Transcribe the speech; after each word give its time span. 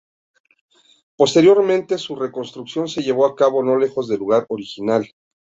Posteriormente, 1.15 1.99
su 1.99 2.15
reconstrucción 2.15 2.87
se 2.87 3.03
llevó 3.03 3.27
a 3.27 3.35
cabo 3.35 3.63
no 3.63 3.77
lejos 3.77 4.07
del 4.07 4.17
lugar 4.17 4.47
original. 4.49 5.07